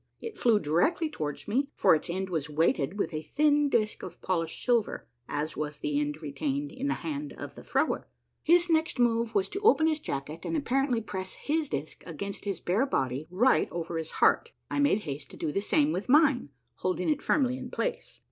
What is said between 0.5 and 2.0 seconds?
directly towards me, for